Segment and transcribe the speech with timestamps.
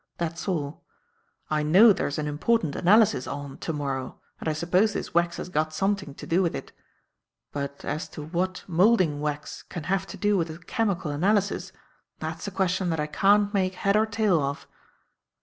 [0.17, 0.83] That's all.
[1.51, 5.47] I know there's an important analysis on to morrow and I suppose this wax has
[5.47, 6.71] got something to do with it.
[7.51, 11.71] But, as to what moulding wax can have to do with a chemical analysis,
[12.17, 14.65] that's a question that I can't make head or tail of."